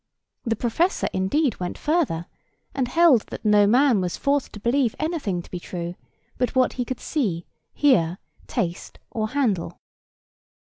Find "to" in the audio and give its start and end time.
4.53-4.59, 5.43-5.51